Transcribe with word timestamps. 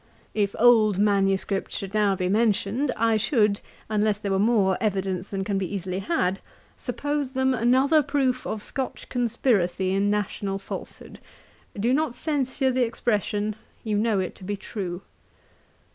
If 0.33 0.55
old 0.57 0.97
manuscripts 0.97 1.77
should 1.77 1.93
now 1.93 2.15
be 2.15 2.27
mentioned, 2.27 2.91
I 2.97 3.17
should, 3.17 3.61
unless 3.87 4.17
there 4.17 4.31
were 4.31 4.39
more 4.39 4.75
evidence 4.81 5.29
than 5.29 5.43
can 5.43 5.59
be 5.59 5.71
easily 5.75 5.99
had, 5.99 6.39
suppose 6.75 7.33
them 7.33 7.53
another 7.53 8.01
proof 8.01 8.47
of 8.47 8.63
Scotch 8.63 9.09
conspiracy 9.09 9.91
in 9.93 10.09
national 10.09 10.57
falsehood. 10.57 11.19
'Do 11.79 11.93
not 11.93 12.15
censure 12.15 12.71
the 12.71 12.83
expression; 12.83 13.55
you 13.83 13.95
know 13.95 14.19
it 14.19 14.33
to 14.37 14.43
be 14.43 14.57
true. 14.57 15.03